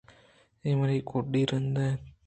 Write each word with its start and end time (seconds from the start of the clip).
اے 0.63 0.69
منی 0.79 0.97
گُڈّی 1.09 1.41
رند 1.51 1.75
اِنت 1.81 2.01